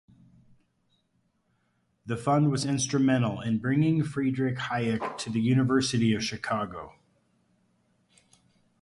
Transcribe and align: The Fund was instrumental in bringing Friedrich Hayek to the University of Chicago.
The 2.07 2.17
Fund 2.17 2.49
was 2.49 2.65
instrumental 2.65 3.39
in 3.39 3.59
bringing 3.59 4.01
Friedrich 4.03 4.57
Hayek 4.57 5.15
to 5.19 5.29
the 5.29 5.39
University 5.41 6.15
of 6.15 6.23
Chicago. 6.23 6.95